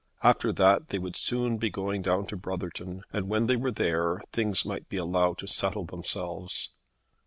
After 0.23 0.51
that 0.53 0.89
they 0.89 0.97
would 0.97 1.15
soon 1.15 1.57
be 1.59 1.69
going 1.69 2.01
down 2.01 2.25
to 2.25 2.35
Brotherton, 2.35 3.03
and 3.13 3.27
when 3.29 3.45
they 3.45 3.55
were 3.55 3.69
there 3.69 4.19
things 4.33 4.65
might 4.65 4.89
be 4.89 4.97
allowed 4.97 5.37
to 5.37 5.47
settle 5.47 5.85
themselves. 5.85 6.75